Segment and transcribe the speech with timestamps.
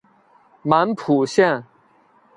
[0.63, 1.63] 满浦线